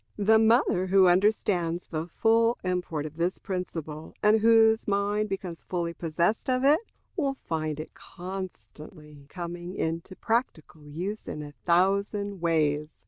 [0.17, 5.93] The mother who understands the full import of this principle, and whose mind becomes fully
[5.93, 6.79] possessed of it,
[7.15, 12.89] will find it constantly coming into practical use in a thousand ways.